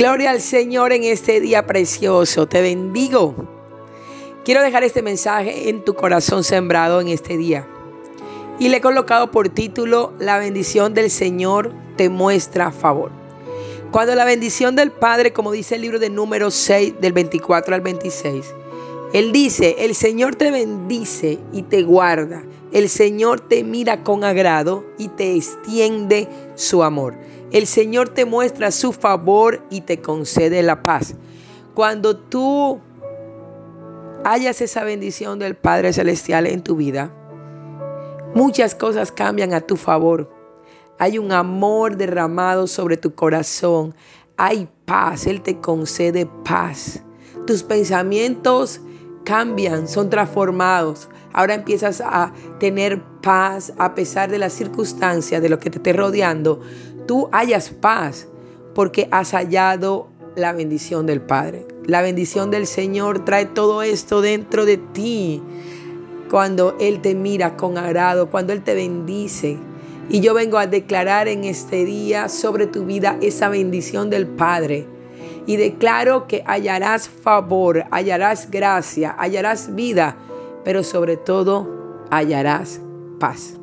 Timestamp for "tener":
52.58-53.02